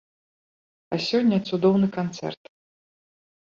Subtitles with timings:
[0.93, 2.43] А сёння цудоўны канцэрт.